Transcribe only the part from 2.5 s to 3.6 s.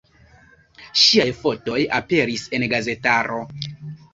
en gazetaro.